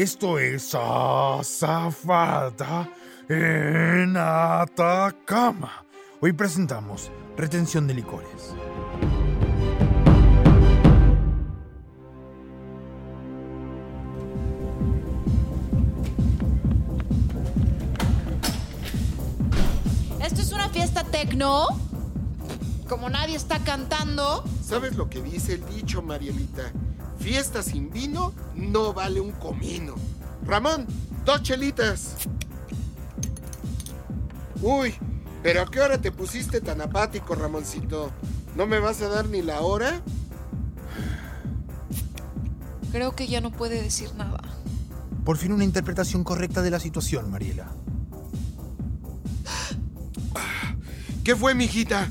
Esto 0.00 0.38
es 0.38 0.74
Azafata 0.74 2.88
en 3.28 4.16
Atacama. 4.16 5.84
Hoy 6.22 6.32
presentamos 6.32 7.10
retención 7.36 7.86
de 7.86 7.92
licores. 7.92 8.54
¿Esto 20.24 20.40
es 20.40 20.52
una 20.52 20.70
fiesta 20.70 21.04
tecno? 21.04 21.66
Como 22.88 23.10
nadie 23.10 23.36
está 23.36 23.58
cantando. 23.58 24.44
¿Sabes 24.64 24.96
lo 24.96 25.10
que 25.10 25.20
dice 25.20 25.56
el 25.56 25.66
dicho, 25.66 26.00
Marielita? 26.00 26.72
Fiesta 27.20 27.62
sin 27.62 27.90
vino 27.90 28.32
no 28.54 28.92
vale 28.92 29.20
un 29.20 29.32
comino. 29.32 29.94
Ramón, 30.46 30.86
dos 31.24 31.42
chelitas. 31.42 32.16
Uy, 34.62 34.94
pero 35.42 35.62
¿a 35.62 35.70
qué 35.70 35.80
hora 35.80 36.00
te 36.00 36.12
pusiste 36.12 36.60
tan 36.60 36.80
apático, 36.80 37.34
Ramoncito? 37.34 38.10
¿No 38.56 38.66
me 38.66 38.78
vas 38.78 39.00
a 39.02 39.08
dar 39.08 39.28
ni 39.28 39.42
la 39.42 39.60
hora? 39.60 40.00
Creo 42.90 43.14
que 43.14 43.28
ya 43.28 43.40
no 43.40 43.52
puede 43.52 43.80
decir 43.82 44.12
nada. 44.16 44.40
Por 45.24 45.36
fin 45.36 45.52
una 45.52 45.64
interpretación 45.64 46.24
correcta 46.24 46.62
de 46.62 46.70
la 46.70 46.80
situación, 46.80 47.30
Mariela. 47.30 47.68
¿Qué 51.22 51.36
fue, 51.36 51.54
mijita? 51.54 52.10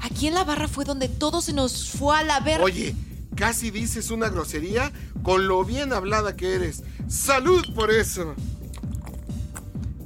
Aquí 0.00 0.28
en 0.28 0.34
la 0.34 0.44
barra 0.44 0.68
fue 0.68 0.84
donde 0.84 1.08
todo 1.08 1.42
se 1.42 1.52
nos 1.52 1.90
fue 1.90 2.16
a 2.16 2.22
la 2.22 2.40
verga. 2.40 2.64
Oye, 2.64 2.94
casi 3.38 3.70
dices 3.70 4.10
una 4.10 4.28
grosería 4.28 4.92
con 5.22 5.46
lo 5.46 5.64
bien 5.64 5.92
hablada 5.92 6.34
que 6.34 6.56
eres. 6.56 6.82
¡Salud 7.06 7.64
por 7.72 7.92
eso! 7.92 8.34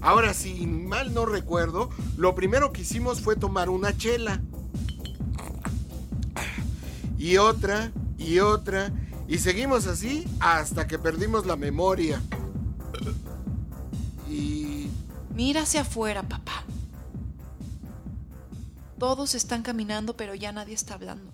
Ahora, 0.03 0.35
si 0.35 0.67
mal 0.67 1.15
no 1.15 1.25
recuerdo, 1.25 1.89
lo 2.19 2.35
primero 2.35 2.73
que 2.73 2.83
hicimos 2.83 3.23
fue 3.23 3.35
tomar 3.35 3.71
una 3.71 3.97
chela. 3.97 4.43
Y 7.17 7.39
otra, 7.39 7.91
y 8.19 8.41
otra, 8.41 8.93
y 9.27 9.39
seguimos 9.39 9.87
así 9.87 10.27
hasta 10.39 10.87
que 10.87 10.99
perdimos 10.99 11.47
la 11.47 11.57
memoria. 11.57 12.21
Y... 14.29 14.91
Mira 15.35 15.63
hacia 15.63 15.83
afuera, 15.83 16.23
papá. 16.23 16.65
Todos 18.99 19.35
están 19.35 19.63
caminando, 19.63 20.17
pero 20.19 20.35
ya 20.35 20.53
nadie 20.53 20.75
está 20.75 20.95
hablando. 20.95 21.33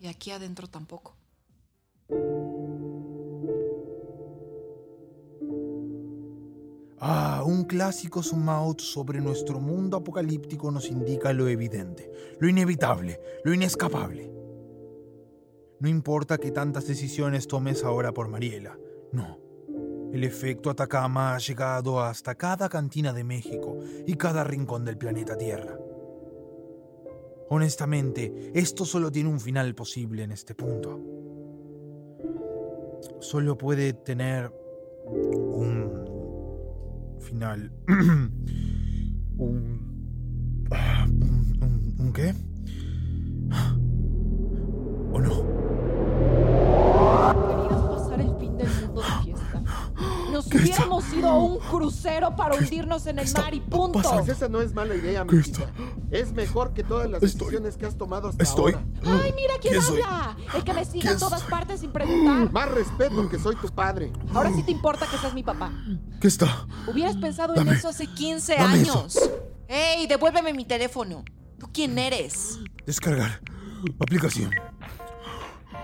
Y 0.00 0.08
aquí 0.08 0.30
adentro 0.30 0.68
tampoco. 0.68 1.16
Ah, 6.98 7.42
un 7.46 7.64
clásico 7.64 8.22
zoom 8.22 8.48
out 8.48 8.80
sobre 8.80 9.20
nuestro 9.20 9.60
mundo 9.60 9.98
apocalíptico 9.98 10.70
nos 10.70 10.88
indica 10.90 11.32
lo 11.32 11.46
evidente, 11.46 12.10
lo 12.40 12.48
inevitable, 12.48 13.20
lo 13.44 13.52
inescapable. 13.52 14.32
No 15.78 15.88
importa 15.88 16.38
que 16.38 16.52
tantas 16.52 16.86
decisiones 16.86 17.46
tomes 17.46 17.84
ahora 17.84 18.12
por 18.12 18.28
Mariela, 18.28 18.78
no. 19.12 19.38
El 20.12 20.24
efecto 20.24 20.70
Atacama 20.70 21.34
ha 21.34 21.38
llegado 21.38 22.00
hasta 22.00 22.34
cada 22.34 22.70
cantina 22.70 23.12
de 23.12 23.24
México 23.24 23.78
y 24.06 24.14
cada 24.14 24.42
rincón 24.42 24.84
del 24.86 24.96
planeta 24.96 25.36
Tierra. 25.36 25.76
Honestamente, 27.48 28.50
esto 28.54 28.84
solo 28.84 29.10
tiene 29.12 29.28
un 29.28 29.38
final 29.40 29.74
posible 29.74 30.22
en 30.24 30.32
este 30.32 30.54
punto. 30.54 31.00
Solo 33.20 33.56
puede 33.56 33.92
tener 33.92 34.52
un 35.06 35.90
final. 37.20 37.72
un, 37.88 38.30
un, 39.38 40.68
un- 41.62 41.96
¿Un 41.98 42.12
qué? 42.12 42.34
¿O 45.12 45.20
no? 45.20 45.30
Querías 47.48 47.82
pasar 47.88 48.20
el 48.20 48.36
fin 48.38 48.56
del 48.56 48.68
mundo 48.68 49.00
de 49.02 49.24
fiesta. 49.24 49.62
Nos 50.32 50.46
hubiéramos 50.48 51.12
ido 51.14 51.28
a 51.28 51.38
un 51.42 51.58
crucero 51.58 52.34
para 52.36 52.56
hundirnos 52.56 53.06
en 53.06 53.18
el 53.20 53.26
mar 53.32 53.54
y 53.54 53.60
punto. 53.60 54.00
Esa 54.26 54.48
no 54.48 54.60
es 54.60 54.74
mala 54.74 54.94
idea, 54.94 55.24
¿Qué 55.26 55.36
mijita. 55.36 55.60
está? 55.64 55.72
Es 56.10 56.32
mejor 56.32 56.72
que 56.72 56.84
todas 56.84 57.10
las 57.10 57.22
Estoy- 57.22 57.46
decisiones 57.46 57.76
que 57.76 57.86
has 57.86 57.98
tomado 57.98 58.28
hasta 58.28 58.42
Estoy. 58.42 58.74
ahora. 58.74 58.86
Ay, 59.24 59.32
mira 59.34 59.54
quién 59.60 59.72
¿Quién 59.74 59.82
soy? 59.82 60.00
habla. 60.02 60.36
El 60.54 60.62
que 60.64 60.72
me 60.72 60.84
sigue 60.84 61.00
¿Quién 61.00 61.12
en 61.14 61.18
todas 61.18 61.40
soy? 61.40 61.50
partes 61.50 61.80
sin 61.80 61.90
preguntar. 61.92 62.52
Más 62.52 62.70
respeto 62.70 63.28
que 63.28 63.38
soy 63.38 63.56
tu 63.56 63.68
padre. 63.68 64.12
Ahora 64.34 64.50
sí 64.52 64.62
te 64.62 64.70
importa 64.70 65.06
que 65.10 65.16
seas 65.18 65.34
mi 65.34 65.42
papá. 65.42 65.72
¿Qué 66.20 66.28
está? 66.28 66.66
Hubieras 66.86 67.16
pensado 67.16 67.56
en 67.56 67.68
eso 67.68 67.88
hace 67.88 68.06
15 68.06 68.54
Dame 68.56 68.82
eso. 68.82 68.98
años. 69.00 69.30
¡Ey, 69.68 70.06
devuélveme 70.06 70.52
mi 70.52 70.64
teléfono! 70.64 71.24
¿Tú 71.58 71.68
quién 71.72 71.98
eres? 71.98 72.58
Descargar. 72.86 73.40
Aplicación. 74.00 74.50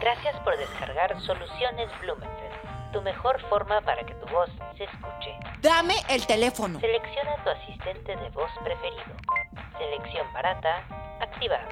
Gracias 0.00 0.36
por 0.44 0.56
descargar 0.56 1.10
Soluciones 1.26 1.88
Blumenfeld, 2.00 2.92
tu 2.92 3.02
mejor 3.02 3.40
forma 3.48 3.80
para 3.82 4.04
que 4.04 4.14
tu 4.14 4.26
voz 4.32 4.50
se 4.76 4.84
escuche. 4.84 5.30
¡Dame 5.62 5.94
el 6.08 6.26
teléfono! 6.26 6.80
Selecciona 6.80 7.42
tu 7.44 7.50
asistente 7.50 8.16
de 8.16 8.30
voz 8.30 8.50
preferido. 8.64 9.16
Selección 9.82 10.32
barata 10.32 10.86
activada. 11.20 11.68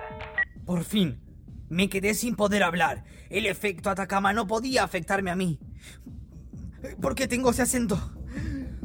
Por 0.67 0.83
fin, 0.85 1.21
me 1.69 1.89
quedé 1.89 2.15
sin 2.15 2.35
poder 2.35 2.65
hablar. 2.65 3.05
El 3.29 3.47
efecto 3.47 3.89
Atacama 3.89 4.33
no 4.33 4.49
podía 4.49 4.83
afectarme 4.83 5.31
a 5.31 5.37
mí. 5.37 5.61
¿Por 7.01 7.15
qué 7.15 7.29
tengo 7.29 7.51
ese 7.51 7.63
acento? 7.63 7.97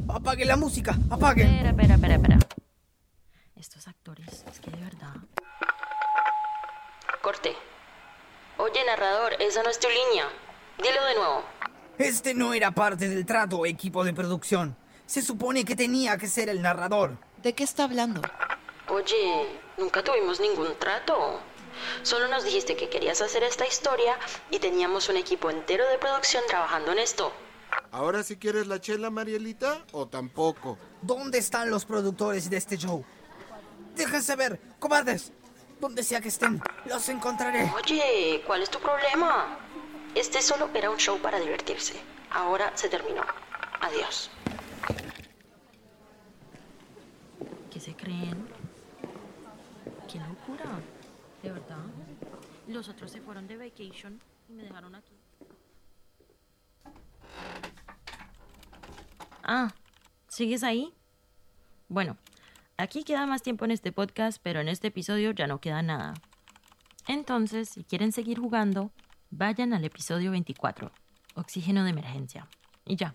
Apague 0.08 0.44
la 0.44 0.56
música, 0.56 0.96
apague. 1.10 1.42
Espera, 1.42 1.70
espera, 1.70 1.94
espera, 1.94 2.14
espera. 2.14 2.38
Estos 3.56 3.88
actores, 3.88 4.44
es 4.48 4.60
que 4.60 4.70
de 4.70 4.80
verdad. 4.80 5.16
Corte. 7.20 7.52
Oye, 8.58 8.78
narrador, 8.86 9.32
esa 9.40 9.62
no 9.64 9.70
es 9.70 9.80
tu 9.80 9.88
línea. 9.88 10.28
Dilo 10.78 11.04
de 11.04 11.14
nuevo. 11.16 11.44
Este 11.98 12.32
no 12.32 12.54
era 12.54 12.70
parte 12.70 13.08
del 13.08 13.26
trato, 13.26 13.66
equipo 13.66 14.04
de 14.04 14.12
producción. 14.12 14.76
Se 15.06 15.20
supone 15.20 15.64
que 15.64 15.74
tenía 15.74 16.16
que 16.16 16.28
ser 16.28 16.48
el 16.48 16.62
narrador. 16.62 17.18
¿De 17.42 17.54
qué 17.54 17.64
está 17.64 17.84
hablando? 17.84 18.22
Oye, 18.88 19.60
nunca 19.76 20.02
tuvimos 20.02 20.40
ningún 20.40 20.78
trato. 20.78 21.40
Solo 22.02 22.28
nos 22.28 22.44
dijiste 22.44 22.76
que 22.76 22.88
querías 22.88 23.20
hacer 23.20 23.42
esta 23.42 23.66
historia 23.66 24.18
y 24.50 24.58
teníamos 24.58 25.08
un 25.08 25.16
equipo 25.16 25.50
entero 25.50 25.86
de 25.88 25.98
producción 25.98 26.42
trabajando 26.48 26.92
en 26.92 26.98
esto. 26.98 27.32
¿Ahora 27.90 28.22
sí 28.22 28.36
quieres 28.36 28.66
la 28.66 28.80
chela, 28.80 29.10
Marielita? 29.10 29.84
¿O 29.92 30.06
tampoco? 30.06 30.78
¿Dónde 31.02 31.38
están 31.38 31.70
los 31.70 31.84
productores 31.84 32.48
de 32.48 32.56
este 32.56 32.76
show? 32.76 33.04
Déjense 33.94 34.36
ver, 34.36 34.60
cobardes. 34.78 35.32
Donde 35.80 36.02
sea 36.02 36.22
que 36.22 36.28
estén, 36.28 36.62
los 36.86 37.06
encontraré. 37.10 37.70
Oye, 37.76 38.42
¿cuál 38.46 38.62
es 38.62 38.70
tu 38.70 38.78
problema? 38.78 39.58
Este 40.14 40.40
solo 40.40 40.70
era 40.72 40.88
un 40.88 40.96
show 40.96 41.18
para 41.18 41.38
divertirse. 41.38 42.00
Ahora 42.30 42.72
se 42.74 42.88
terminó. 42.88 43.22
Adiós. 43.82 44.30
¿Qué 47.70 47.78
se 47.78 47.94
creen? 47.94 48.55
¡Qué 50.10 50.18
locura! 50.18 50.80
De 51.42 51.50
verdad. 51.50 51.84
Los 52.68 52.88
otros 52.88 53.10
se 53.10 53.20
fueron 53.20 53.46
de 53.46 53.56
vacation 53.56 54.20
y 54.48 54.52
me 54.52 54.62
dejaron 54.62 54.94
aquí. 54.94 55.14
Ah, 59.42 59.74
¿sigues 60.28 60.62
ahí? 60.62 60.92
Bueno, 61.88 62.16
aquí 62.76 63.04
queda 63.04 63.26
más 63.26 63.42
tiempo 63.42 63.64
en 63.64 63.70
este 63.70 63.92
podcast, 63.92 64.38
pero 64.42 64.60
en 64.60 64.68
este 64.68 64.88
episodio 64.88 65.30
ya 65.32 65.46
no 65.46 65.60
queda 65.60 65.82
nada. 65.82 66.14
Entonces, 67.06 67.68
si 67.68 67.84
quieren 67.84 68.12
seguir 68.12 68.38
jugando, 68.38 68.90
vayan 69.30 69.72
al 69.72 69.84
episodio 69.84 70.32
24, 70.32 70.90
Oxígeno 71.34 71.84
de 71.84 71.90
Emergencia. 71.90 72.48
Y 72.84 72.96
ya. 72.96 73.14